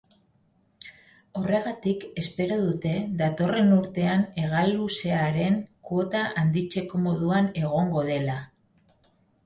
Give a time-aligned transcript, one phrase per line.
[1.41, 8.45] Horregatik espero dute, datorren urtean hegaluzearen kuota handitzeko moduan egongo dela.